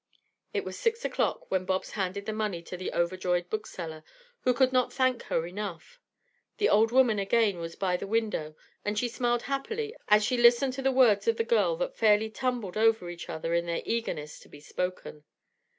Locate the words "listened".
10.37-10.73